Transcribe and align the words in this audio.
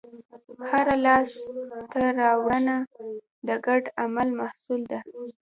هره 0.69 0.95
لاستهراوړنه 1.03 2.77
د 3.47 3.49
ګډ 3.65 3.83
عمل 4.01 4.27
محصول 4.39 4.81
ده. 4.91 4.99